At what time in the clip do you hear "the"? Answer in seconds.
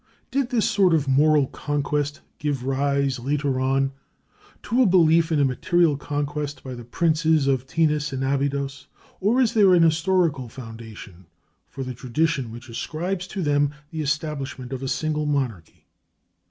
6.73-6.83, 11.83-11.93, 13.91-14.01